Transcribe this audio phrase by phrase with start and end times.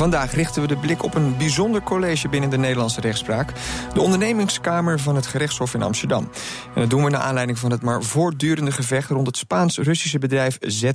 [0.00, 3.52] Vandaag richten we de blik op een bijzonder college binnen de Nederlandse rechtspraak.
[3.94, 6.30] De ondernemingskamer van het gerechtshof in Amsterdam.
[6.74, 10.56] En dat doen we naar aanleiding van het maar voortdurende gevecht rond het Spaans-Russische bedrijf
[10.60, 10.90] Z+.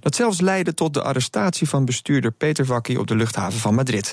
[0.00, 4.12] Dat zelfs leidde tot de arrestatie van bestuurder Peter Wakkie op de luchthaven van Madrid.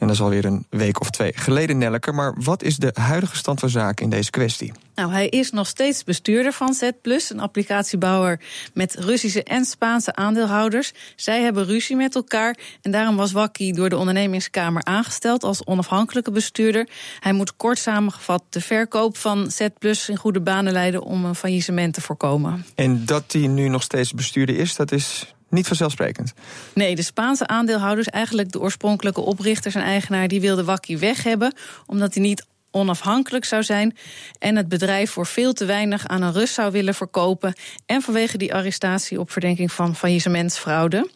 [0.00, 2.12] En dat is alweer een week of twee geleden, Nelleke.
[2.12, 4.72] Maar wat is de huidige stand van zaken in deze kwestie?
[4.94, 8.40] Nou, hij is nog steeds bestuurder van Z, een applicatiebouwer
[8.74, 10.92] met Russische en Spaanse aandeelhouders.
[11.16, 16.30] Zij hebben ruzie met elkaar en daarom was Wakkie door de ondernemingskamer aangesteld als onafhankelijke
[16.30, 16.88] bestuurder.
[17.20, 19.68] Hij moet kort samengevat de verkoop van Z
[20.06, 22.64] in goede banen leiden om een faillissement te voorkomen.
[22.74, 26.32] En dat hij nu nog steeds bestuurder is, dat is niet vanzelfsprekend.
[26.74, 31.54] Nee, de Spaanse aandeelhouders, eigenlijk de oorspronkelijke oprichters en eigenaar, die wilden Wakkie weg hebben,
[31.86, 33.96] omdat hij niet onafhankelijk zou zijn
[34.38, 37.54] en het bedrijf voor veel te weinig aan een Rus zou willen verkopen
[37.86, 41.10] en vanwege die arrestatie op verdenking van faillissementsfraude.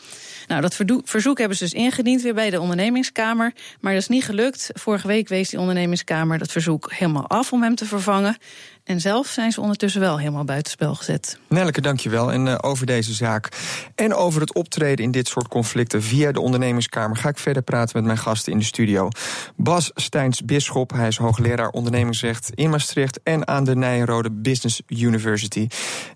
[0.46, 3.52] Nou, dat verzoek hebben ze dus ingediend weer bij de ondernemingskamer.
[3.80, 4.70] Maar dat is niet gelukt.
[4.72, 8.36] Vorige week wees die ondernemingskamer dat verzoek helemaal af om hem te vervangen.
[8.84, 11.38] En zelf zijn ze ondertussen wel helemaal buitenspel gezet.
[11.48, 12.32] Nelke, dankjewel.
[12.32, 13.48] En uh, over deze zaak
[13.94, 17.96] en over het optreden in dit soort conflicten via de ondernemingskamer ga ik verder praten
[17.96, 19.08] met mijn gasten in de studio.
[19.56, 25.66] Bas Steins Bisschop, hij is hoogleraar ondernemingsrecht in Maastricht en aan de Nijenrode Business University.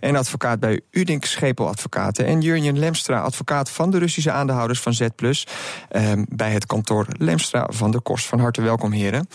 [0.00, 2.26] En advocaat bij Udink Schepel Advocaten.
[2.26, 7.66] En Jurjen Lemstra, advocaat van de Russische aandeelhouders van Z, uh, bij het kantoor Lemstra
[7.70, 8.26] van der Kost.
[8.26, 9.28] Van harte welkom, heren.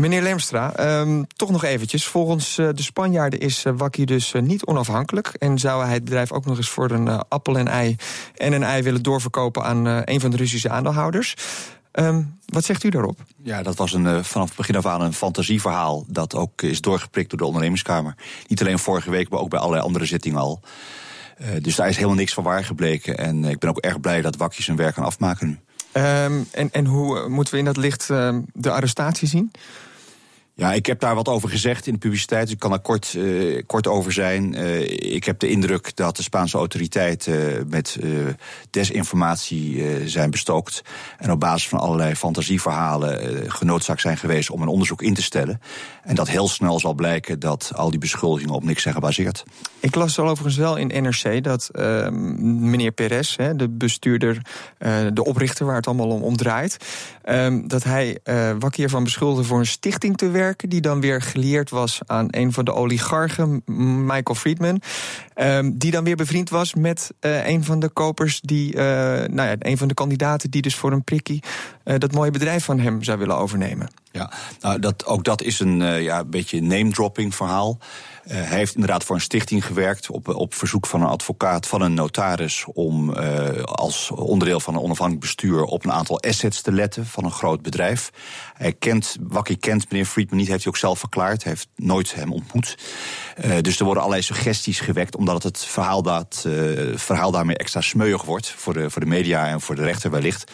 [0.00, 2.06] Meneer Lemstra, um, toch nog eventjes.
[2.06, 5.26] Volgens uh, de Spanjaarden is uh, dus uh, niet onafhankelijk.
[5.28, 7.96] En zou hij het bedrijf ook nog eens voor een appel en ei
[8.36, 11.34] en een ei willen doorverkopen aan een van de Russische aandeelhouders.
[11.92, 13.18] Um, wat zegt u daarop?
[13.42, 16.04] Ja, dat was een, vanaf het begin af aan een fantasieverhaal.
[16.08, 18.14] Dat ook is doorgeprikt door de ondernemingskamer.
[18.46, 20.60] Niet alleen vorige week, maar ook bij allerlei andere zittingen al.
[21.60, 23.18] dus daar is helemaal niks van waar gebleken.
[23.18, 25.58] En ik ben ook erg blij dat Wakkie zijn werk kan afmaken nu.
[25.96, 29.50] Um, en, en hoe moeten we in dat licht uh, de arrestatie zien?
[30.58, 32.42] Ja, ik heb daar wat over gezegd in de publiciteit.
[32.42, 34.54] Dus ik kan er kort, uh, kort over zijn.
[34.54, 34.80] Uh,
[35.14, 37.98] ik heb de indruk dat de Spaanse autoriteiten uh, met
[38.70, 40.82] desinformatie zijn bestookt.
[41.18, 45.60] En op basis van allerlei fantasieverhalen genoodzaakt zijn geweest om een onderzoek in te stellen.
[46.02, 49.44] En dat heel snel zal blijken dat al die beschuldigingen op niks zijn gebaseerd.
[49.80, 54.40] Ik las al overigens wel in NRC dat ehm, meneer Perez, de bestuurder,
[55.12, 56.76] de oprichter waar het allemaal om, draait,
[57.22, 58.18] ehm, dat hij
[58.58, 62.52] Wakkie ervan beschuldigde voor een stichting te werken die dan weer geleerd was aan een
[62.52, 63.62] van de oligarchen,
[64.06, 64.80] Michael Friedman.
[65.34, 69.48] Um, die dan weer bevriend was met uh, een van de kopers, die, uh, nou
[69.48, 71.42] ja, een van de kandidaten die dus voor een prikkie
[71.84, 73.88] uh, dat mooie bedrijf van hem zou willen overnemen.
[74.12, 74.30] Ja,
[74.60, 77.78] nou, dat, ook dat is een ja, beetje name-dropping verhaal.
[78.26, 81.82] Uh, hij heeft inderdaad voor een stichting gewerkt op, op verzoek van een advocaat, van
[81.82, 86.72] een notaris, om uh, als onderdeel van een onafhankelijk bestuur op een aantal assets te
[86.72, 88.10] letten van een groot bedrijf.
[88.54, 91.42] Hij kent, Wakkie kent meneer Friedman niet, heeft hij ook zelf verklaard.
[91.42, 92.78] Hij heeft nooit hem ontmoet.
[93.44, 96.46] Uh, dus er worden allerlei suggesties gewekt, omdat het verhaal, dat,
[96.94, 100.52] verhaal daarmee extra smeuig wordt voor de, voor de media en voor de rechter wellicht.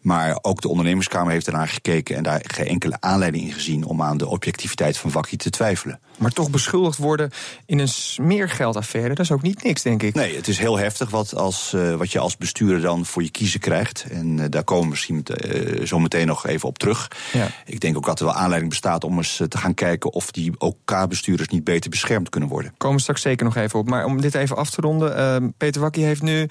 [0.00, 4.02] Maar ook de ondernemerskamer heeft ernaar gekeken en daar geen enkele aanleiding in gezien om
[4.02, 6.00] aan de objectiviteit van Wakkie te twijfelen.
[6.22, 7.30] Maar toch beschuldigd worden
[7.66, 10.14] in een smeergeldaffaire, dat is ook niet niks, denk ik.
[10.14, 13.30] Nee, het is heel heftig wat, als, uh, wat je als bestuurder dan voor je
[13.30, 14.06] kiezen krijgt.
[14.10, 17.10] En uh, daar komen we misschien uh, zo meteen nog even op terug.
[17.32, 17.48] Ja.
[17.64, 20.52] Ik denk ook dat er wel aanleiding bestaat om eens te gaan kijken of die
[20.58, 22.74] OK-bestuurders niet beter beschermd kunnen worden.
[22.76, 23.88] Komen we straks zeker nog even op.
[23.88, 26.48] Maar om dit even af te ronden, ehm, Peter Wakkie heeft nu.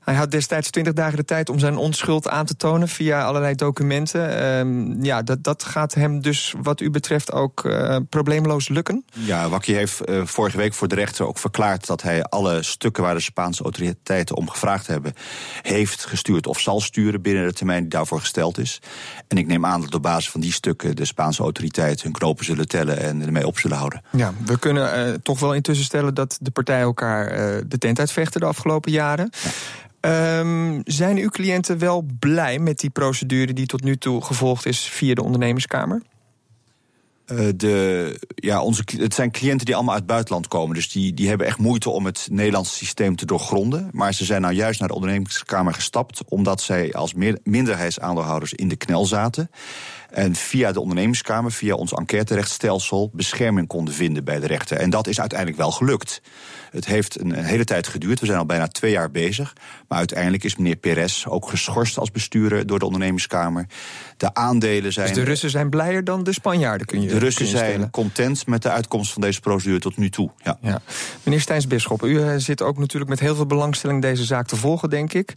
[0.00, 3.54] Hij had destijds 20 dagen de tijd om zijn onschuld aan te tonen via allerlei
[3.54, 4.46] documenten.
[4.58, 7.70] Um, ja, dat, dat gaat hem dus wat u betreft ook
[8.08, 9.04] probleemloos lukken?
[9.12, 13.02] Ja, Wakkie heeft uh, vorige week voor de rechter ook verklaard dat hij alle stukken
[13.02, 15.12] waar de Spaanse autoriteiten om gevraagd hebben,
[15.62, 18.80] heeft gestuurd of zal sturen binnen de termijn die daarvoor gesteld is.
[19.28, 22.44] En ik neem aan dat op basis van die stukken de Spaanse autoriteiten hun knopen
[22.44, 24.02] zullen tellen en ermee op zullen houden.
[24.10, 27.98] Ja, we kunnen uh, toch wel intussen stellen dat de partijen elkaar uh, de tent
[27.98, 29.30] uitvechten de afgelopen jaren.
[29.42, 30.38] Ja.
[30.38, 34.80] Um, zijn uw cliënten wel blij met die procedure die tot nu toe gevolgd is
[34.80, 36.02] via de ondernemerskamer?
[37.32, 40.74] Uh, de, ja, onze, het zijn cliënten die allemaal uit het buitenland komen.
[40.74, 43.88] Dus die, die hebben echt moeite om het Nederlandse systeem te doorgronden.
[43.92, 46.22] Maar ze zijn nou juist naar de ondernemingskamer gestapt.
[46.28, 49.50] omdat zij als meer, minderheidsaandeelhouders in de knel zaten.
[50.10, 54.76] En via de ondernemingskamer, via ons enquêterechtsstelsel, bescherming konden vinden bij de rechter.
[54.76, 56.20] En dat is uiteindelijk wel gelukt.
[56.70, 58.20] Het heeft een, hele tijd geduurd.
[58.20, 59.52] We zijn al bijna twee jaar bezig.
[59.88, 63.66] Maar uiteindelijk is meneer Perez ook geschorst als bestuurder door de ondernemingskamer.
[64.16, 65.06] De aandelen zijn.
[65.06, 68.46] Dus de Russen zijn blijer dan de Spanjaarden, kun je De Russen je zijn content
[68.46, 70.30] met de uitkomst van deze procedure tot nu toe.
[70.42, 70.58] Ja.
[70.60, 70.80] Ja.
[71.22, 74.56] Meneer Stijns Bisschop, u eh, zit ook natuurlijk met heel veel belangstelling deze zaak te
[74.56, 75.32] volgen, denk ik.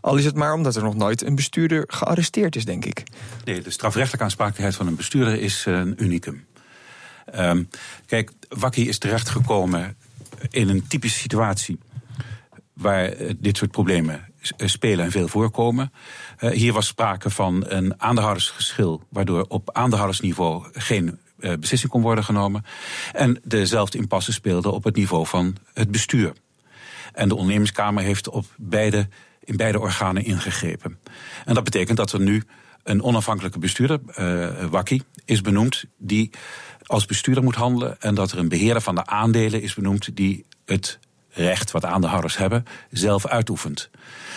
[0.00, 3.02] Al is het maar omdat er nog nooit een bestuurder gearresteerd is, denk ik.
[3.44, 3.70] Nee, de
[4.16, 6.46] strafrechtelijke aansprakelijkheid van een bestuurder is eh, een unicum.
[7.26, 7.64] Ehm,
[8.06, 9.96] kijk, Wakkie is terechtgekomen
[10.50, 11.78] in een typische situatie
[12.72, 14.24] waar eh, dit soort problemen
[14.56, 15.92] eh, spelen en veel voorkomen.
[16.38, 22.64] Hier was sprake van een aandeelhoudersgeschil, waardoor op aandeelhoudersniveau geen beslissing kon worden genomen.
[23.12, 26.32] En dezelfde impasse speelde op het niveau van het bestuur.
[27.12, 29.08] En de ondernemingskamer heeft op beide,
[29.44, 30.98] in beide organen ingegrepen.
[31.44, 32.42] En dat betekent dat er nu
[32.86, 34.00] een onafhankelijke bestuurder,
[34.70, 36.30] Wakkie, is benoemd, die
[36.86, 38.00] als bestuurder moet handelen.
[38.00, 40.98] En dat er een beheerder van de aandelen is benoemd die het
[41.30, 43.90] recht wat aandeelhouders hebben zelf uitoefent.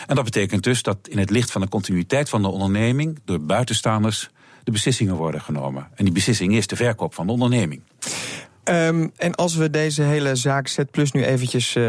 [0.08, 3.42] En dat betekent dus dat in het licht van de continuïteit van de onderneming door
[3.42, 4.30] buitenstaanders
[4.64, 5.88] de beslissingen worden genomen.
[5.96, 7.82] En die beslissing is de verkoop van de onderneming.
[8.70, 11.84] Ehm, en als we deze hele zaak Z Plus nu eventjes eh,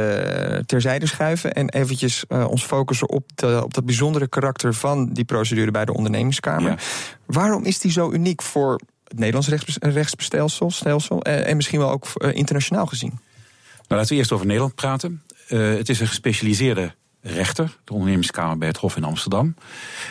[0.66, 1.52] terzijde schuiven...
[1.52, 5.84] en eventjes eh, ons focussen op, de, op dat bijzondere karakter van die procedure bij
[5.84, 6.70] de ondernemingskamer...
[6.70, 6.78] Ja.
[7.26, 11.90] waarom is die zo uniek voor het Nederlands rechts, rechtsbestelsel stelsel, eh, en misschien wel
[11.90, 13.10] ook internationaal gezien?
[13.10, 15.22] Nou, laten we eerst over Nederland praten.
[15.46, 19.54] Het is een gespecialiseerde rechter, de ondernemingskamer bij het Hof in Amsterdam,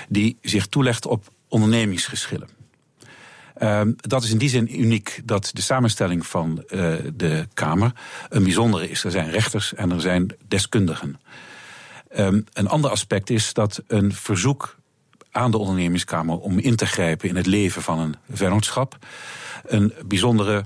[0.09, 2.58] die zich toelegt op ondernemingsgeschillen.
[3.59, 7.91] Ehm, dat is in die zin uniek dat de samenstelling van eh, de Kamer
[8.29, 9.03] een bijzondere is.
[9.03, 11.19] Er zijn rechters en er zijn deskundigen.
[12.09, 14.77] Ehm, een ander aspect is dat een verzoek
[15.31, 18.97] aan de ondernemingskamer om in te grijpen in het leven van een vennootschap
[19.65, 20.65] een bijzondere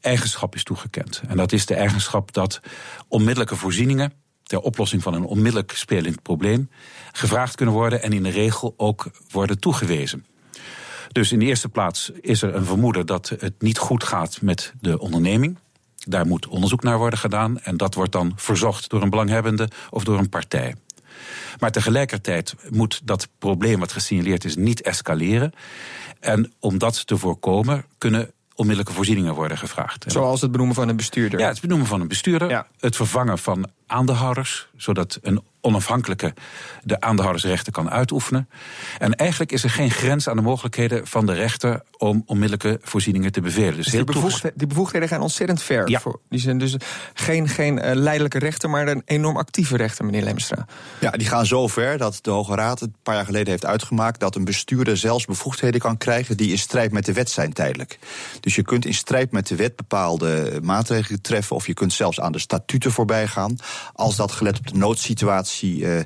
[0.00, 1.22] eigenschap is toegekend.
[1.28, 2.60] En dat is de eigenschap dat
[3.08, 4.12] onmiddellijke voorzieningen
[4.42, 6.70] ter oplossing van een onmiddellijk spelend probleem
[7.12, 10.26] gevraagd kunnen worden en in de regel ook worden toegewezen.
[11.12, 14.72] Dus in de eerste plaats is er een vermoeden dat het niet goed gaat met
[14.80, 15.58] de onderneming.
[16.06, 20.04] Daar moet onderzoek naar worden gedaan en dat wordt dan verzocht door een belanghebbende of
[20.04, 20.74] door een partij.
[21.58, 25.52] Maar tegelijkertijd moet dat probleem wat gesignaleerd is niet escaleren.
[26.20, 30.04] En om dat te voorkomen kunnen onmiddellijke voorzieningen worden gevraagd.
[30.08, 31.38] Zoals het benoemen van een bestuurder.
[31.40, 32.66] ja, het benoemen van een bestuurder, Ja.
[32.78, 36.34] het vervangen van aandeelhouders, zodat een onafhankelijke
[36.82, 38.48] de aandeelhoudersrechten kan uitoefenen.
[38.98, 43.32] En eigenlijk is er geen grens aan de mogelijkheden van de rechter om onmiddellijke voorzieningen
[43.32, 43.76] te bevelen.
[43.76, 45.88] Dus Dus heel die, bevoegdheden, die bevoegdheden gaan ontzettend ver.
[45.88, 46.00] Ja.
[46.00, 46.76] Voor, die zijn dus
[47.14, 50.66] geen, geen eh, leidelijke rechter, maar een enorm actieve rechter, meneer Lemstra.
[51.00, 54.20] Ja, die gaan zo ver dat de Hoge Raad een paar jaar geleden heeft uitgemaakt
[54.20, 57.98] dat een bestuurder zelfs bevoegdheden kan krijgen die in strijd met de wet zijn tijdelijk.
[58.40, 62.20] Dus je kunt in strijd met de wet bepaalde maatregelen treffen of je kunt zelfs
[62.20, 63.56] aan de statuten voorbij gaan
[63.92, 65.51] als dat gelet op de noodsituatie
[65.84, 66.04] eh,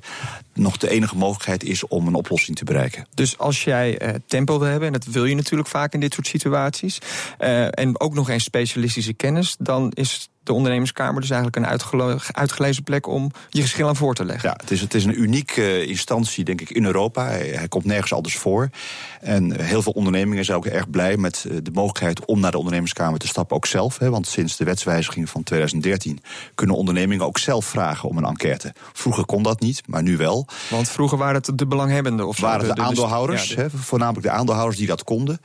[0.57, 3.07] nog de enige mogelijkheid is om een oplossing te bereiken.
[3.15, 6.15] Dus als jij eh, tempo wil hebben, en dat wil je natuurlijk vaak in dit
[6.15, 6.99] soort situaties,
[7.39, 11.95] eh, en ook nog eens specialistische kennis, dan is de ondernemerskamer dus eigenlijk een
[12.33, 14.49] uitgelezen plek om je geschil aan voor te leggen.
[14.49, 17.27] Ja, het is, het is een unieke eh, instantie, denk ik, in Europa.
[17.27, 18.71] Hij, hij komt nergens anders voor.
[19.21, 23.19] En heel veel ondernemingen zijn ook erg blij met de mogelijkheid om naar de ondernemerskamer
[23.19, 23.99] te stappen, ook zelf.
[23.99, 26.21] Hè, want sinds de wetswijziging van 2013
[26.55, 28.75] kunnen ondernemingen ook zelf vragen om een enquête.
[28.93, 30.46] Vroeger kon dat niet, maar nu wel.
[30.71, 34.27] Want vroeger waren het de belanghebbenden of waren de, de- aandeelhouders, ja, de- hè, voornamelijk
[34.27, 35.41] de aandeelhouders die dat konden.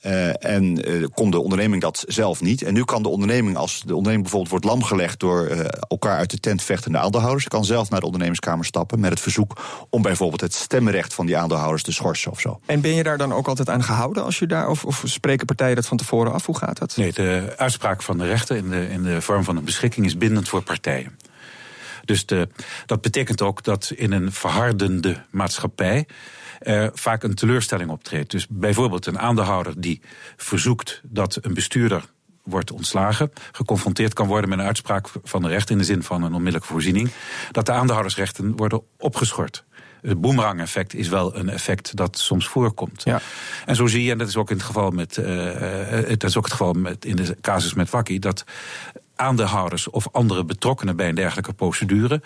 [0.00, 2.62] Eh, en eh, kon de onderneming dat zelf niet.
[2.62, 6.30] En nu kan de onderneming, als de onderneming bijvoorbeeld wordt lamgelegd door eh, elkaar uit
[6.30, 9.56] de tent vechtende aandeelhouders, kan zelf naar de ondernemerskamer stappen met het verzoek
[9.90, 12.60] om bijvoorbeeld het stemmenrecht van die aandeelhouders te schorsen of zo.
[12.66, 15.46] En ben je daar dan ook altijd aan gehouden als je daar, of, of spreken
[15.46, 16.46] partijen dat van tevoren af?
[16.46, 16.96] Hoe gaat dat?
[16.96, 20.16] Nee, de uitspraak van de rechter in de, in de vorm van een beschikking is
[20.18, 21.16] bindend voor partijen.
[22.04, 22.48] Dus de,
[22.86, 26.06] dat betekent ook dat in een verhardende maatschappij
[26.58, 28.30] er vaak een teleurstelling optreedt.
[28.30, 30.00] Dus bijvoorbeeld een aandeelhouder die
[30.36, 32.04] verzoekt dat een bestuurder
[32.42, 36.22] wordt ontslagen, geconfronteerd kan worden met een uitspraak van de rechter in de zin van
[36.22, 37.10] een onmiddellijke voorziening,
[37.50, 39.64] dat de aandeelhoudersrechten worden opgeschort.
[40.02, 43.02] Het boemerang-effect is wel een effect dat soms voorkomt.
[43.04, 43.20] Ja.
[43.66, 46.30] En zo zie je, en dat is ook in het geval met, eh, eh, dat
[46.30, 48.44] is ook het geval met in de casus met Wakkie, dat
[49.22, 52.22] aandeelhouders of andere betrokkenen bij een dergelijke procedure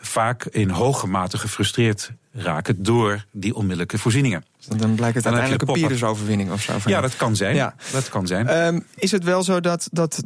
[0.00, 4.44] vaak in hoge mate gefrustreerd raken door die onmiddellijke voorzieningen.
[4.76, 6.72] Dan blijkt het uiteindelijk een Pyrrhus-overwinning of zo.
[6.84, 7.54] Ja, dat kan zijn.
[7.54, 7.74] Ja.
[7.92, 8.66] Dat kan zijn.
[8.66, 10.22] Um, is het wel zo dat, dat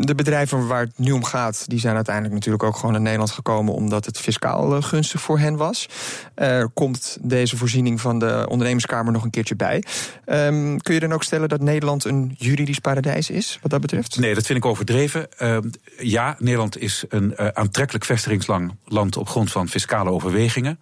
[0.00, 1.64] de bedrijven waar het nu om gaat...
[1.66, 3.74] die zijn uiteindelijk natuurlijk ook gewoon in Nederland gekomen...
[3.74, 5.88] omdat het fiscaal eh, gunstig voor hen was.
[6.34, 9.82] Er komt deze voorziening van de ondernemerskamer nog een keertje bij.
[10.26, 14.18] Um, kun je dan ook stellen dat Nederland een juridisch paradijs is, wat dat betreft?
[14.18, 15.28] Nee, dat vind ik overdreven.
[15.42, 15.58] Uh,
[15.98, 19.16] ja, Nederland is een uh, aantrekkelijk vestigingsland...
[19.16, 20.78] op grond van fiscale overwegingen.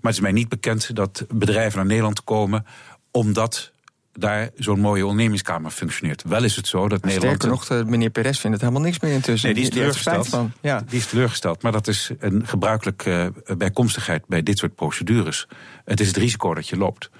[0.00, 2.66] Maar het is mij niet bekend dat bedrijven naar Nederland komen
[3.10, 3.72] omdat
[4.12, 6.22] daar zo'n mooie ondernemingskamer functioneert.
[6.22, 7.42] Wel is het zo dat Nederland...
[7.42, 9.46] Sterker nog, eh, meneer Perez vindt het helemaal niks meer intussen.
[9.46, 10.38] Nee, die is teleurgesteld.
[10.60, 10.82] Ja.
[10.88, 11.62] Die is teleurgesteld.
[11.62, 15.46] Maar dat is een gebruikelijke uh, bijkomstigheid bij dit soort procedures.
[15.84, 17.10] Het is het risico dat je loopt.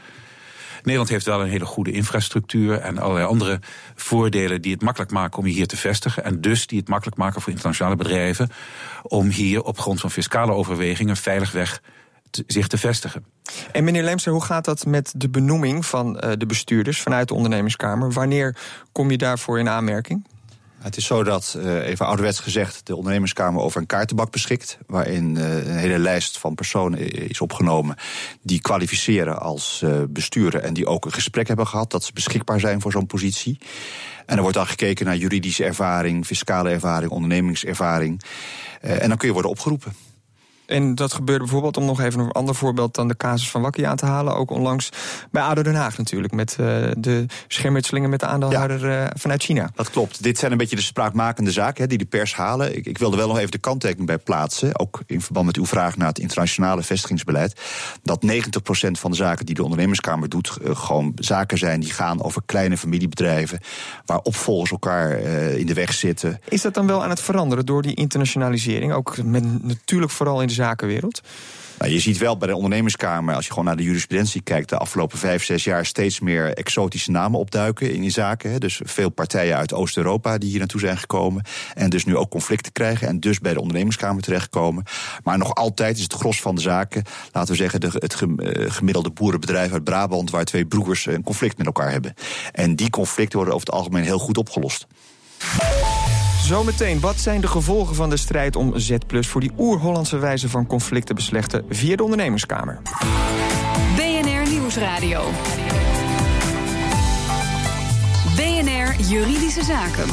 [0.82, 3.60] Nederland heeft wel een hele goede infrastructuur en allerlei andere
[3.94, 6.24] voordelen die het makkelijk maken om je hier te vestigen.
[6.24, 8.50] En dus die het makkelijk maken voor internationale bedrijven
[9.02, 11.80] om hier op grond van fiscale overwegingen veilig weg
[12.46, 13.24] zich te vestigen.
[13.72, 17.34] En meneer Lemster, hoe gaat dat met de benoeming van uh, de bestuurders vanuit de
[17.34, 18.12] ondernemingskamer?
[18.12, 18.56] Wanneer
[18.92, 20.26] kom je daarvoor in aanmerking?
[20.78, 24.78] Het is zo dat, uh, even ouderwets gezegd, de ondernemerskamer over een kaartenbak beschikt.
[24.86, 27.96] Waarin uh, een hele lijst van personen is opgenomen
[28.42, 30.60] die kwalificeren als bestuurder.
[30.60, 33.58] En die ook een gesprek hebben gehad dat ze beschikbaar zijn voor zo'n positie.
[34.26, 38.22] En er wordt dan gekeken naar juridische ervaring, fiscale ervaring, ondernemingservaring.
[38.80, 39.92] en dan kun je worden opgeroepen.
[40.66, 43.88] En dat gebeurde bijvoorbeeld, om nog even een ander voorbeeld dan de casus van Wakkie
[43.88, 44.90] aan te halen, ook onlangs
[45.30, 46.66] bij ADO Den Haag natuurlijk, met uh,
[46.98, 49.70] de schermutselingen met de aandeelhouder ja, uh, vanuit China.
[49.74, 50.22] Dat klopt.
[50.22, 52.76] Dit zijn een beetje de spraakmakende zaken hè, die de pers halen.
[52.76, 55.66] Ik, ik wilde wel nog even de kanttekening bij plaatsen, ook in verband met uw
[55.66, 57.60] vraag naar het internationale vestigingsbeleid,
[58.02, 58.28] dat 90%
[58.90, 62.76] van de zaken die de ondernemerskamer doet, uh, gewoon zaken zijn die gaan over kleine
[62.76, 63.60] familiebedrijven,
[64.04, 65.18] waar opvolgers elkaar
[65.56, 66.40] in de weg zitten.
[66.48, 68.92] Is dat dan wel aan het veranderen door die internationalisering?
[68.92, 71.20] Ook met natuurlijk vooral in de zakenwereld?
[71.78, 74.78] Nou, je ziet wel bij de ondernemerskamer, als je gewoon naar de jurisprudentie kijkt, de
[74.78, 78.50] afgelopen vijf, zes jaar steeds meer exotische namen opduiken in die zaken.
[78.50, 78.58] Hè.
[78.58, 81.44] Dus veel partijen uit Oost-Europa die hier naartoe zijn gekomen.
[81.74, 84.84] En dus nu ook conflicten krijgen en dus bij de ondernemerskamer terechtkomen.
[85.24, 88.70] Maar nog altijd is het gros van de zaken, laten we zeggen, de, het eh,
[88.70, 92.14] gemiddelde boerenbedrijf uit Brabant, waar twee broers een conflict met elkaar hebben.
[92.52, 94.86] En die conflicten worden over het algemeen heel goed opgelost.
[96.46, 100.66] Zometeen, wat zijn de gevolgen van de strijd om Z voor die oer-Hollandse wijze van
[100.66, 102.80] conflicten beslechten via de ondernemerskamer?
[103.96, 105.30] BNR Nieuwsradio.
[108.36, 110.08] BNR Juridische Zaken.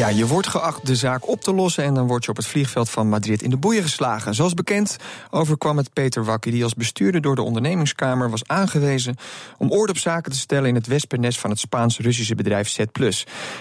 [0.00, 2.46] Ja, je wordt geacht de zaak op te lossen en dan word je op het
[2.46, 4.34] vliegveld van Madrid in de boeien geslagen.
[4.34, 4.96] Zoals bekend
[5.30, 9.16] overkwam het Peter Wakkie, die als bestuurder door de ondernemingskamer was aangewezen
[9.58, 12.78] om orde op zaken te stellen in het wespennest van het Spaans-Russische bedrijf Z+.
[12.78, 12.94] Ik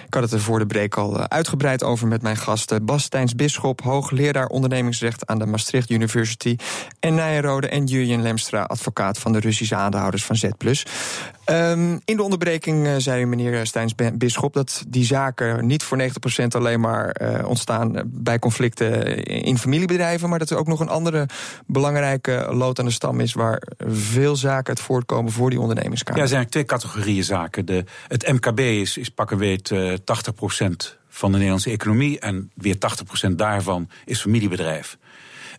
[0.09, 3.35] had het er voor de break al eh, uitgebreid over met mijn gasten Bas Stijns
[3.35, 6.55] Bisschop, hoogleraar ondernemingsrecht aan de Maastricht University,
[6.99, 10.49] en Nijenrode en Julian Lemstra, advocaat van de Russische aandeelhouders van Z+.
[11.51, 16.03] Um, in de onderbreking uh, zei meneer Stijns Bisschop dat die zaken niet voor 90%
[16.47, 21.25] alleen maar uh, ontstaan bij conflicten in familiebedrijven, maar dat er ook nog een andere
[21.65, 26.17] belangrijke lood aan de stam is waar veel zaken uit voortkomen voor die ondernemingskamer.
[26.17, 27.65] Ja, er zijn twee categorieën zaken.
[27.65, 29.95] De, het MKB is, is pakken weet uh, 80%
[31.09, 32.75] van de Nederlandse economie en weer
[33.29, 34.97] 80% daarvan is familiebedrijf.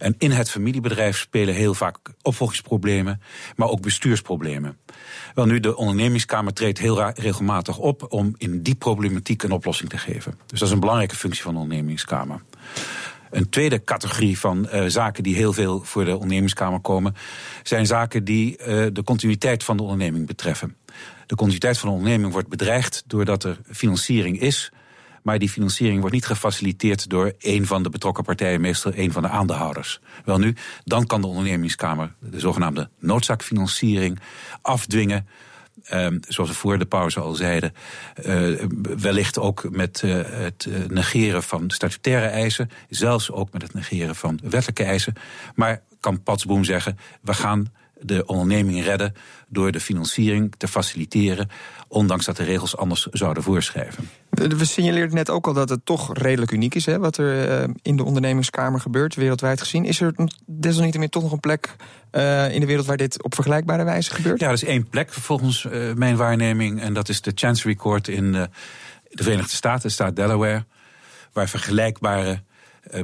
[0.01, 3.21] En in het familiebedrijf spelen heel vaak opvolgingsproblemen,
[3.57, 4.79] maar ook bestuursproblemen.
[5.35, 9.99] Wel nu, de ondernemingskamer treedt heel regelmatig op om in die problematiek een oplossing te
[9.99, 10.39] geven.
[10.47, 12.43] Dus dat is een belangrijke functie van de ondernemingskamer.
[13.31, 17.15] Een tweede categorie van uh, zaken die heel veel voor de ondernemingskamer komen,
[17.63, 20.77] zijn zaken die uh, de continuïteit van de onderneming betreffen.
[21.27, 24.73] De continuïteit van de onderneming wordt bedreigd doordat er financiering is
[25.23, 29.23] maar die financiering wordt niet gefaciliteerd door een van de betrokken partijen, meestal een van
[29.23, 30.01] de aandeelhouders.
[30.25, 34.21] Wel nu, dan kan de ondernemingskamer de zogenaamde noodzaakfinanciering
[34.63, 35.27] afdwingen.
[35.93, 37.75] Um, zoals we voor de pauze al zeiden,
[38.25, 38.61] uh,
[38.99, 44.39] wellicht ook met uh, het negeren van statutaire eisen, zelfs ook met het negeren van
[44.43, 45.15] wettelijke eisen.
[45.55, 49.15] Maar kan Patsboom zeggen, we gaan de onderneming redden
[49.49, 51.49] door de financiering te faciliteren,
[51.89, 54.09] ondanks dat de regels anders zouden voorschrijven.
[54.31, 57.75] We signaleerden net ook al dat het toch redelijk uniek is, hè, wat er uh,
[57.83, 59.85] in de ondernemingskamer gebeurt, wereldwijd gezien.
[59.85, 60.15] Is er
[60.47, 61.77] desalniettemin toch nog een plek
[62.13, 64.41] uh, in de wereld waar dit op vergelijkbare wijze gebeurt?
[64.41, 68.09] Ja, er is één plek volgens uh, mijn waarneming, en dat is de Chancery Court
[68.09, 68.49] in de
[69.23, 70.65] Verenigde Staten, de staat Delaware,
[71.33, 72.43] waar vergelijkbare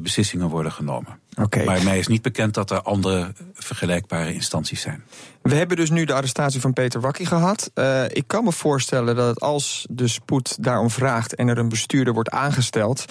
[0.02, 1.18] beslissingen worden genomen.
[1.42, 1.64] Okay.
[1.64, 5.02] Maar mij is niet bekend dat er andere vergelijkbare instanties zijn.
[5.42, 7.71] We hebben dus nu de arrestatie van Peter Wakkie gehad.
[7.75, 12.14] Uh, ik kan me voorstellen dat als de spoed daarom vraagt en er een bestuurder
[12.14, 13.04] wordt aangesteld,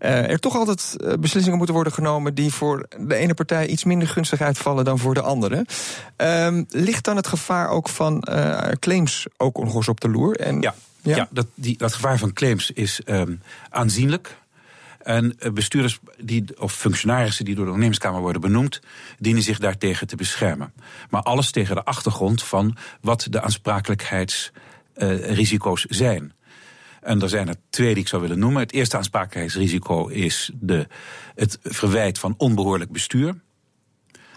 [0.00, 4.08] uh, er toch altijd beslissingen moeten worden genomen die voor de ene partij iets minder
[4.08, 5.66] gunstig uitvallen dan voor de andere.
[6.16, 8.24] Uh, ligt dan het gevaar ook van
[8.78, 9.58] claims ook
[9.88, 10.36] op de loer?
[10.36, 11.16] En, ja, ja?
[11.16, 14.38] ja dat, die, dat gevaar van claims is um, aanzienlijk.
[15.02, 18.80] En eh, bestuurders die, of functionarissen die door de ondernemerskamer worden benoemd,
[19.18, 20.72] dienen zich daartegen te beschermen.
[21.10, 26.32] Maar alles tegen de achtergrond van wat de aansprakelijkheidsrisico's uh, zijn.
[27.00, 28.62] En er zijn er twee die ik zou willen noemen.
[28.62, 30.86] Het eerste aansprakelijkheidsrisico is de,
[31.34, 33.34] het verwijt van onbehoorlijk bestuur.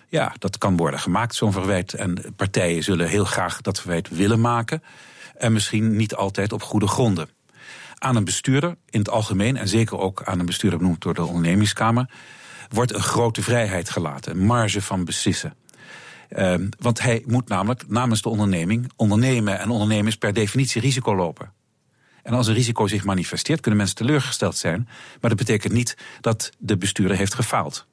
[0.09, 1.93] Ja, dat kan worden gemaakt, zo'n verwijt.
[1.93, 4.83] En partijen zullen heel graag dat verwijt willen maken.
[5.37, 7.29] En misschien niet altijd op goede gronden
[8.03, 11.25] aan een bestuurder in het algemeen, en zeker ook aan een bestuurder benoemd door de
[11.25, 12.09] ondernemingskamer,
[12.69, 15.55] wordt een grote vrijheid gelaten, een marge van beslissen.
[16.29, 21.15] Uh, want hij moet namelijk namens de onderneming ondernemen en ondernemen is per definitie risico
[21.15, 21.53] lopen.
[22.23, 24.87] En als een risico zich manifesteert, kunnen mensen teleurgesteld zijn,
[25.21, 27.87] maar dat betekent niet dat de bestuurder heeft gefaald.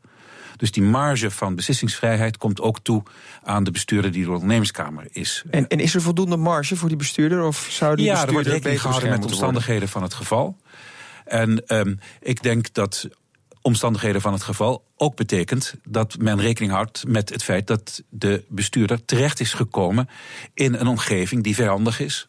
[0.56, 3.02] Dus die marge van beslissingsvrijheid komt ook toe
[3.42, 5.42] aan de bestuurder die door de ondernemerskamer is.
[5.50, 7.44] En, en is er voldoende marge voor die bestuurder?
[7.44, 10.56] Of zou die ja, bestuurder er wordt rekening gehouden met de omstandigheden van het geval.
[11.24, 13.08] En um, ik denk dat
[13.62, 18.44] omstandigheden van het geval ook betekent dat men rekening houdt met het feit dat de
[18.48, 20.08] bestuurder terecht is gekomen
[20.54, 22.28] in een omgeving die vijandig is.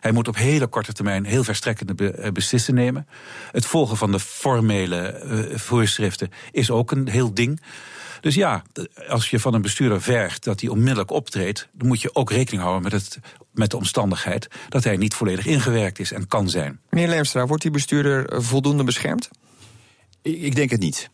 [0.00, 3.08] Hij moet op hele korte termijn heel verstrekkende eh, beslissingen nemen.
[3.52, 7.60] Het volgen van de formele uh, voorschriften is ook een heel ding.
[8.20, 8.62] Dus ja,
[9.08, 12.62] als je van een bestuurder vergt dat hij onmiddellijk optreedt, dan moet je ook rekening
[12.62, 13.18] houden met, het,
[13.52, 16.80] met de omstandigheid dat hij niet volledig ingewerkt is en kan zijn.
[16.90, 19.30] Meneer Leemstra, wordt die bestuurder voldoende beschermd?
[20.22, 21.10] Ik denk het niet.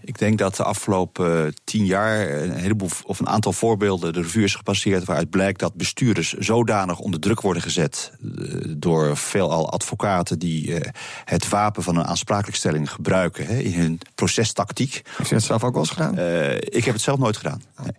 [0.00, 4.20] Ik denk dat de afgelopen eh, tien jaar een heleboel of een aantal voorbeelden de
[4.20, 9.70] revue is gepasseerd waaruit blijkt dat bestuurders zodanig onder druk worden gezet eh, door veelal
[9.70, 10.90] advocaten die eh,
[11.24, 15.02] het wapen van een aansprakelijkstelling gebruiken in hun procestactiek.
[15.16, 16.18] Heb je dat zelf ook wel eens gedaan?
[16.58, 17.62] ik heb het zelf nooit gedaan.
[17.82, 17.92] Nee.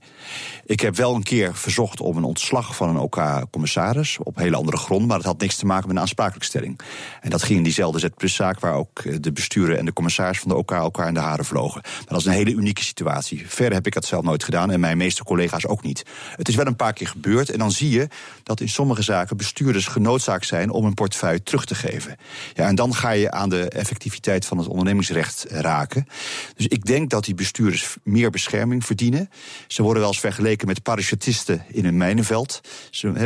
[0.66, 4.18] Ik heb wel een keer verzocht om een ontslag van een OK-commissaris.
[4.24, 6.80] op hele andere gronden, maar dat had niks te maken met een aansprakelijkstelling.
[7.22, 10.56] En dat ging in diezelfde Z-zaak waar ook de besturen en de commissaris van de
[10.56, 11.82] OK elkaar in de haren vlogen.
[11.96, 13.44] Maar dat is een hele unieke situatie.
[13.48, 16.04] Verder heb ik dat zelf nooit gedaan en mijn meeste collega's ook niet.
[16.36, 18.08] Het is wel een paar keer gebeurd en dan zie je
[18.44, 22.18] dat in sommige zaken bestuurders genoodzaakt zijn om een portefeuille terug te geven.
[22.54, 26.08] Ja, en dan ga je aan de effectiviteit van het ondernemingsrecht raken.
[26.56, 29.30] Dus ik denk dat die bestuurders meer bescherming verdienen.
[29.68, 32.62] Ze worden wel eens vergeleken met parachutisten in een mijnenveld.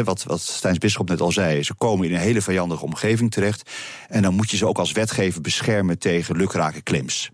[0.04, 3.70] Wat, wat Stijns Bisschop net al zei, ze komen in een hele vijandige omgeving terecht.
[4.10, 7.32] En dan moet je ze ook als wetgever beschermen tegen lukrake claims.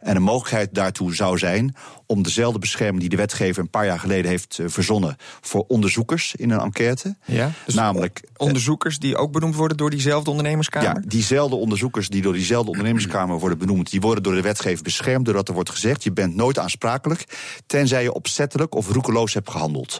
[0.00, 1.74] En een mogelijkheid daartoe zou zijn
[2.06, 6.34] om dezelfde bescherming die de wetgever een paar jaar geleden heeft eh, verzonnen voor onderzoekers
[6.34, 7.16] in een enquête.
[7.24, 10.88] Ja, dus namelijk onderzoekers die ook benoemd worden door diezelfde ondernemerskamer?
[10.88, 15.24] Ja, diezelfde onderzoekers die door diezelfde ondernemerskamer worden benoemd, die worden door de wetgever beschermd
[15.24, 17.24] doordat er wordt gezegd: je bent nooit aansprakelijk
[17.66, 19.98] tenzij je opzettelijk of roekeloos hebt gehandeld.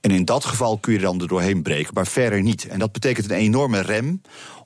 [0.00, 2.66] En in dat geval kun je dan er doorheen breken, maar verder niet.
[2.66, 4.20] En dat betekent een enorme rem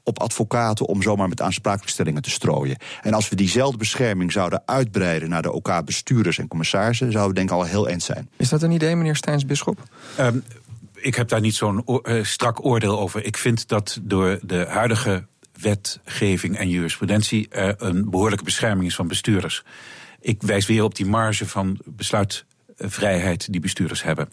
[0.05, 2.77] op advocaten om zomaar met aansprakelijkstellingen te strooien.
[3.03, 7.51] En als we diezelfde bescherming zouden uitbreiden naar de OK-bestuurders en commissarissen, zouden we denk
[7.51, 8.29] ik al heel eind zijn.
[8.37, 9.83] Is dat een idee, meneer Stijns Bisschop?
[10.21, 10.45] Um,
[10.95, 13.25] ik heb daar niet zo'n uh, strak oordeel over.
[13.25, 15.27] Ik vind dat door de huidige
[15.61, 19.65] wetgeving en jurisprudentie er een behoorlijke bescherming is van bestuurders.
[20.21, 24.29] Ik wijs weer op die marge van besluitvrijheid die bestuurders hebben.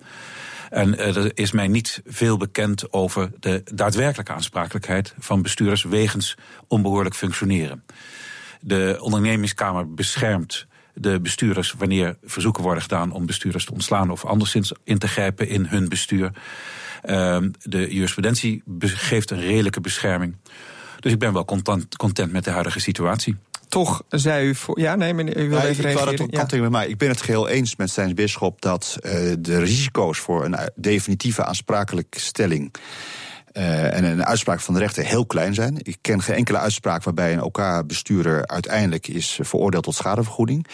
[0.70, 6.38] En uh, er is mij niet veel bekend over de daadwerkelijke aansprakelijkheid van bestuurders wegens
[6.68, 7.84] onbehoorlijk functioneren.
[8.62, 14.72] De ondernemingskamer beschermt de bestuurders wanneer verzoeken worden gedaan om bestuurders te ontslaan of anderszins
[14.84, 16.32] in te grijpen in hun bestuur.
[17.06, 20.36] Uh, de jurisprudentie geeft een redelijke bescherming.
[21.00, 23.36] Dus ik ben wel content, content met de huidige situatie
[23.68, 24.80] toch zei u voor.
[24.80, 26.28] Ja, nee, meneer, u wil even ik reageren.
[26.28, 26.62] Ik, ja.
[26.62, 26.88] met mij.
[26.88, 31.44] ik ben het geheel eens met Stijns Bisschop dat uh, de risico's voor een definitieve
[31.44, 32.72] aansprakelijkstelling
[33.58, 35.78] uh, en een uitspraak van de rechter heel klein zijn.
[35.82, 40.68] Ik ken geen enkele uitspraak waarbij een OK-bestuurder uiteindelijk is veroordeeld tot schadevergoeding.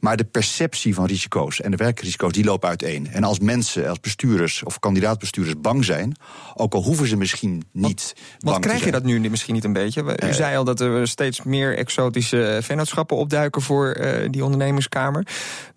[0.00, 3.08] Maar de perceptie van risico's en de werkrisico's die lopen uiteen.
[3.12, 6.16] En als mensen, als bestuurders of kandidaatbestuurders bang zijn,
[6.54, 8.14] ook al hoeven ze misschien niet.
[8.38, 10.02] Wat, krijg je dat nu misschien niet een beetje?
[10.02, 15.26] U uh, zei al dat er steeds meer exotische vennootschappen opduiken voor uh, die ondernemingskamer.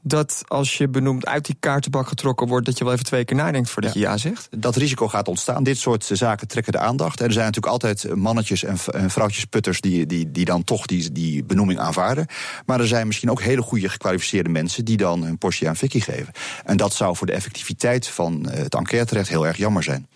[0.01, 3.35] Dat als je benoemd uit die kaartenbak getrokken wordt, dat je wel even twee keer
[3.35, 3.99] nadenkt voordat ja.
[3.99, 4.47] je ja zegt?
[4.57, 5.63] Dat risico gaat ontstaan.
[5.63, 7.19] Dit soort zaken trekken de aandacht.
[7.19, 10.85] En er zijn natuurlijk altijd mannetjes en, en vrouwtjes putters die, die, die dan toch
[10.85, 12.27] die, die benoeming aanvaarden.
[12.65, 15.99] Maar er zijn misschien ook hele goede gekwalificeerde mensen die dan hun portie aan Vicky
[15.99, 16.33] geven.
[16.65, 20.07] En dat zou voor de effectiviteit van het enquêterecht heel erg jammer zijn.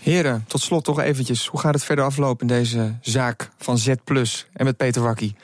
[0.00, 1.46] Heren, tot slot toch eventjes.
[1.46, 5.36] Hoe gaat het verder aflopen in deze zaak van Z Plus en met Peter Wakkie?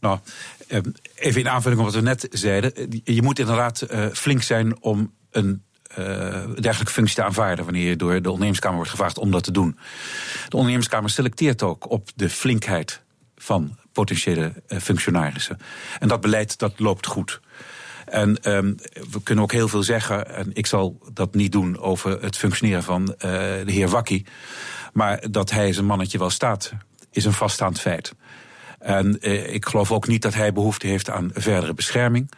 [0.00, 0.18] Nou,
[0.68, 0.82] ehm,
[1.18, 3.02] even in aanvulling op wat we net zeiden.
[3.04, 5.62] Je moet inderdaad eh, flink zijn om een
[5.98, 6.06] uh,
[6.60, 9.78] dergelijke functie te aanvaarden wanneer je door de ondernemerskamer wordt gevraagd om dat te doen.
[10.48, 13.02] De ondernemerskamer selecteert ook op de flinkheid
[13.36, 15.58] van potentiële functionarissen.
[15.98, 17.40] En dat beleid dat loopt goed.
[18.04, 18.76] En um,
[19.10, 22.82] we kunnen ook heel veel zeggen, en ik zal dat niet doen over het functioneren
[22.82, 24.26] van de heer Wakkie.
[24.92, 26.72] Maar dat hij zijn mannetje wel staat,
[27.10, 28.14] is een vaststaand feit.
[28.78, 32.30] En uh, ik geloof ook niet dat hij behoefte heeft aan verdere bescherming.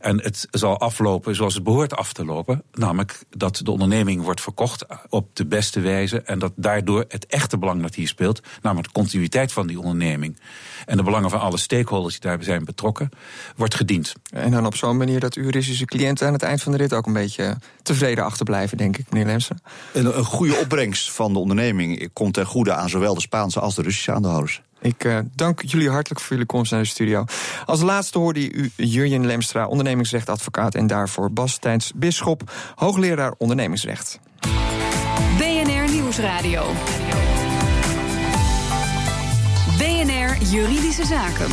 [0.00, 2.62] En het zal aflopen zoals het behoort af te lopen.
[2.72, 6.20] Namelijk dat de onderneming wordt verkocht op de beste wijze.
[6.20, 10.40] En dat daardoor het echte belang dat hier speelt, namelijk de continuïteit van die onderneming.
[10.86, 13.10] En de belangen van alle stakeholders die daarbij zijn betrokken,
[13.56, 14.12] wordt gediend.
[14.30, 16.92] En dan op zo'n manier dat uw Russische cliënten aan het eind van de rit
[16.92, 19.62] ook een beetje tevreden achterblijven, denk ik, meneer Lemsen.
[19.92, 23.74] Een, een goede opbrengst van de onderneming komt ten goede aan zowel de Spaanse als
[23.74, 24.62] de Russische aandeelhouders.
[24.80, 27.24] Ik uh, dank jullie hartelijk voor jullie komst naar de studio.
[27.64, 30.74] Als laatste hoorde u Jurjen Lemstra, ondernemingsrechtadvocaat...
[30.74, 34.20] en daarvoor Bas Stijns Bisschop, hoogleraar ondernemingsrecht.
[35.38, 36.72] BNR Nieuwsradio.
[39.78, 41.48] BNR Juridische Zaken.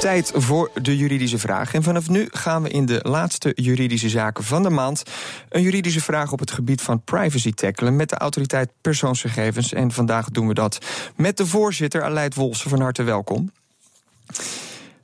[0.00, 1.74] Tijd voor de juridische vraag.
[1.74, 5.02] En vanaf nu gaan we in de laatste juridische zaken van de maand
[5.48, 9.72] een juridische vraag op het gebied van privacy tackelen met de autoriteit persoonsgegevens.
[9.72, 10.78] En vandaag doen we dat
[11.16, 12.70] met de voorzitter Aleid Wolsen.
[12.70, 13.52] Van harte welkom.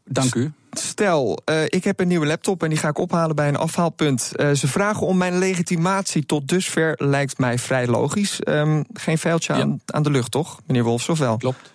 [0.05, 0.53] Dank u.
[0.71, 4.33] Stel, uh, ik heb een nieuwe laptop en die ga ik ophalen bij een afhaalpunt.
[4.37, 6.27] Uh, ze vragen om mijn legitimatie.
[6.27, 8.39] Tot dusver lijkt mij vrij logisch.
[8.45, 11.37] Um, geen vuiltje aan, aan de lucht, toch, meneer Wolfs, of wel?
[11.37, 11.75] Klopt.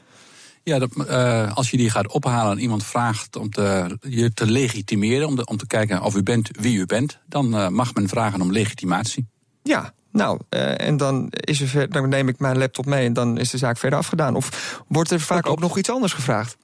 [0.64, 4.46] Ja, dat, uh, als je die gaat ophalen en iemand vraagt om te, je te
[4.46, 7.94] legitimeren, om, de, om te kijken of u bent wie u bent, dan uh, mag
[7.94, 9.28] men vragen om legitimatie.
[9.64, 13.14] Ja, nou, uh, en dan, is er ver, dan neem ik mijn laptop mee en
[13.14, 14.36] dan is de zaak verder afgedaan.
[14.36, 16.58] Of wordt er vaak ook nog iets anders gevraagd?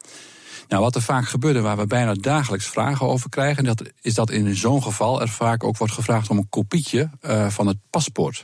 [0.67, 4.31] Nou, wat er vaak gebeurt, waar we bijna dagelijks vragen over krijgen, dat is dat
[4.31, 8.43] in zo'n geval er vaak ook wordt gevraagd om een kopietje uh, van het paspoort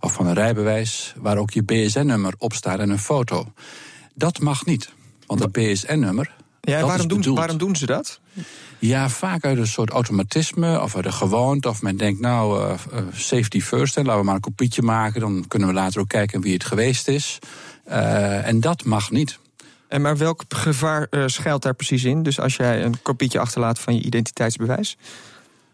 [0.00, 3.52] of van een rijbewijs, waar ook je BSN-nummer op staat en een foto.
[4.14, 4.92] Dat mag niet.
[5.26, 6.34] Want het BSN-nummer.
[6.60, 8.20] Ja, waarom doen, waarom doen ze dat?
[8.78, 11.68] Ja, vaak uit een soort automatisme of uit de gewoonte.
[11.68, 15.20] Of men denkt, nou, uh, safety first, en laten we maar een kopietje maken.
[15.20, 17.38] Dan kunnen we later ook kijken wie het geweest is.
[17.88, 19.38] Uh, en dat mag niet.
[19.88, 22.22] En maar welk gevaar uh, schuilt daar precies in?
[22.22, 24.96] Dus als jij een kopietje achterlaat van je identiteitsbewijs?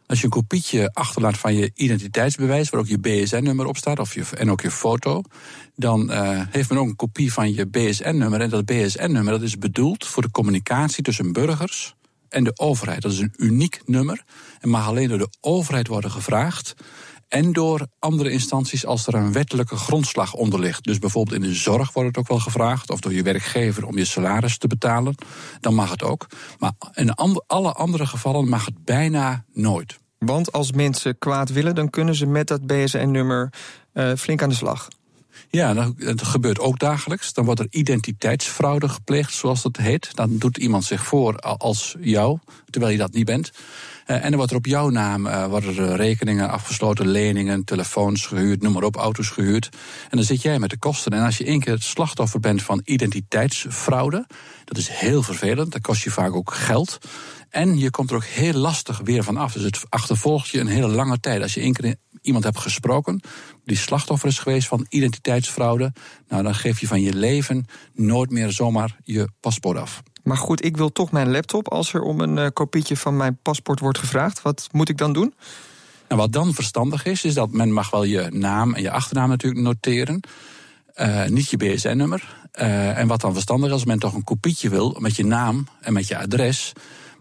[0.09, 4.15] Als je een kopietje achterlaat van je identiteitsbewijs, waar ook je BSN-nummer op staat, of
[4.15, 5.23] je, en ook je foto,
[5.77, 8.41] dan uh, heeft men ook een kopie van je BSN-nummer.
[8.41, 11.95] En dat BSN-nummer dat is bedoeld voor de communicatie tussen burgers
[12.29, 13.03] en de overheid.
[13.03, 14.25] Dat is een uniek nummer
[14.61, 16.75] en mag alleen door de overheid worden gevraagd.
[17.29, 20.85] En door andere instanties als er een wettelijke grondslag onder ligt.
[20.85, 22.91] Dus bijvoorbeeld in de zorg wordt het ook wel gevraagd.
[22.91, 25.15] Of door je werkgever om je salaris te betalen.
[25.61, 26.27] Dan mag het ook.
[26.59, 27.15] Maar in
[27.47, 29.99] alle andere gevallen mag het bijna nooit.
[30.19, 33.53] Want als mensen kwaad willen, dan kunnen ze met dat BSN-nummer
[33.95, 34.89] uh, flink aan de slag.
[35.51, 37.33] Ja, dat gebeurt ook dagelijks.
[37.33, 40.15] Dan wordt er identiteitsfraude gepleegd, zoals dat heet.
[40.15, 42.39] Dan doet iemand zich voor als jou,
[42.71, 43.51] terwijl je dat niet bent.
[44.11, 48.27] Uh, en er wordt er op jouw naam uh, worden er rekeningen afgesloten, leningen, telefoons
[48.27, 49.69] gehuurd, noem maar op, auto's gehuurd.
[50.11, 51.13] En dan zit jij met de kosten.
[51.13, 54.27] En als je één keer het slachtoffer bent van identiteitsfraude,
[54.65, 56.99] dat is heel vervelend, dat kost je vaak ook geld.
[57.51, 59.53] En je komt er ook heel lastig weer van af.
[59.53, 61.43] Dus het achtervolgt je een hele lange tijd.
[61.43, 63.21] Als je één keer iemand hebt gesproken
[63.65, 65.93] die slachtoffer is geweest van identiteitsfraude,
[66.29, 70.03] nou dan geef je van je leven nooit meer zomaar je paspoort af.
[70.29, 73.39] Maar goed, ik wil toch mijn laptop als er om een uh, kopietje van mijn
[73.43, 74.43] paspoort wordt gevraagd.
[74.43, 75.35] Wat moet ik dan doen?
[76.09, 79.29] Nou, wat dan verstandig is, is dat men mag wel je naam en je achternaam
[79.29, 80.21] natuurlijk noteren.
[80.97, 82.49] Uh, niet je BSN-nummer.
[82.61, 85.67] Uh, en wat dan verstandig is, als men toch een kopietje wil met je naam
[85.81, 86.73] en met je adres,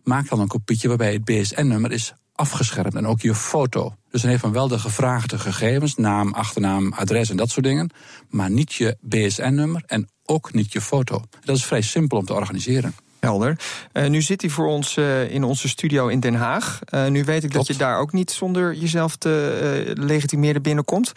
[0.03, 3.95] maak dan een kopietje waarbij het BSN-nummer is afgeschermd en ook je foto.
[4.11, 7.89] Dus dan heeft men wel de gevraagde gegevens, naam, achternaam, adres en dat soort dingen,
[8.29, 11.23] maar niet je BSN-nummer en ook niet je foto.
[11.43, 12.95] Dat is vrij simpel om te organiseren.
[13.19, 13.59] Helder.
[13.93, 16.79] Uh, nu zit hij voor ons uh, in onze studio in Den Haag.
[16.89, 17.67] Uh, nu weet ik Klopt.
[17.67, 21.11] dat je daar ook niet zonder jezelf te legitimeren binnenkomt.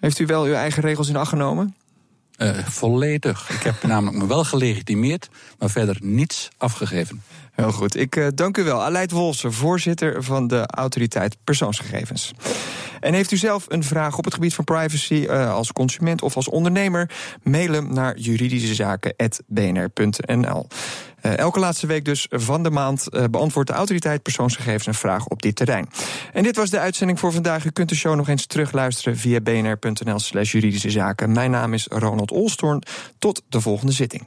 [0.00, 1.76] Heeft u wel uw eigen regels in acht genomen?
[2.64, 3.50] Volledig.
[3.50, 7.22] Ik heb namelijk me wel gelegitimeerd, maar verder niets afgegeven.
[7.58, 7.96] Heel goed.
[7.96, 8.82] Ik uh, dank u wel.
[8.82, 12.32] Aleid Wolse, voorzitter van de Autoriteit Persoonsgegevens.
[13.00, 16.36] En heeft u zelf een vraag op het gebied van privacy uh, als consument of
[16.36, 17.10] als ondernemer?
[17.42, 20.66] Mail hem naar juridischezaken.bnr.nl.
[21.22, 25.26] Uh, elke laatste week dus van de maand uh, beantwoordt de autoriteit persoonsgegevens een vraag
[25.26, 25.88] op dit terrein.
[26.32, 27.64] En dit was de uitzending voor vandaag.
[27.64, 31.32] U kunt de show nog eens terugluisteren via bnr.nl slash juridische zaken.
[31.32, 32.82] Mijn naam is Ronald Olstorn.
[33.18, 34.26] Tot de volgende zitting.